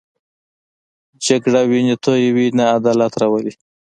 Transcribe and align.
جګړه 1.25 1.61
وینې 1.69 1.95
تویوي، 2.03 2.47
نه 2.57 2.63
عدالت 2.77 3.13
راولي 3.21 3.53